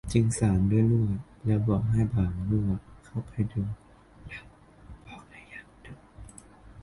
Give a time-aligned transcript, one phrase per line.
[0.13, 2.69] จึงสานด้วยลวด แล้วบอกให้บ่างลั่ว
[3.05, 3.63] เข้าไปดู
[4.27, 4.43] แล้ว
[5.07, 5.93] บอกให้ยันดู